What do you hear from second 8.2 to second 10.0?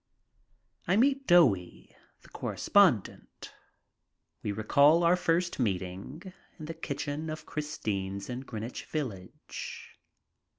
in Greenwich Village.